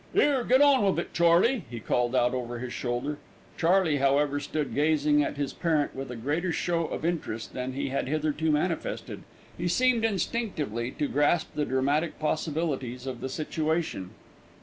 "'Ere, 0.15 0.43
get 0.43 0.63
on 0.63 0.81
wiv 0.83 0.97
it, 0.97 1.13
Charley," 1.13 1.63
he 1.69 1.79
called 1.79 2.15
out 2.15 2.33
over 2.33 2.57
his 2.57 2.73
shoulder. 2.73 3.19
Charley, 3.55 3.97
however, 3.97 4.39
stood 4.39 4.73
gazing 4.73 5.23
at 5.23 5.37
his 5.37 5.53
parent 5.53 5.95
with 5.95 6.09
a 6.09 6.15
greater 6.15 6.51
show 6.51 6.87
of 6.87 7.05
interest 7.05 7.53
than 7.53 7.73
he 7.73 7.89
had 7.89 8.07
hitherto 8.07 8.49
manifested. 8.51 9.21
He 9.55 9.67
seemed 9.67 10.03
instinctively 10.03 10.89
to 10.89 11.07
grasp 11.07 11.53
the 11.53 11.65
dramatic 11.65 12.17
possibilities 12.17 13.05
of 13.05 13.21
the 13.21 13.29
situation. 13.29 14.09